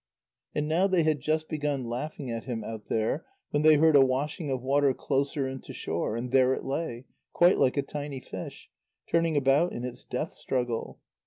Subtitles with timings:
[0.55, 4.03] And now they had just begun laughing at him out there, when they heard a
[4.03, 8.19] washing of water closer in to shore, and there it lay, quite like a tiny
[8.19, 8.71] fish,
[9.07, 10.99] turning about in its death struggle.